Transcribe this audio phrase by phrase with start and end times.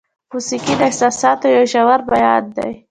[0.31, 2.71] موسیقي د احساساتو یو ژور بیان دی.